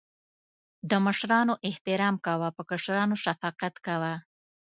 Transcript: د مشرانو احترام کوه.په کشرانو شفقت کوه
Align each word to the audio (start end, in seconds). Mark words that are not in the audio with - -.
د 0.89 0.91
مشرانو 1.05 1.53
احترام 1.69 2.15
کوه.په 2.25 2.61
کشرانو 2.69 3.15
شفقت 3.25 3.73
کوه 3.85 4.13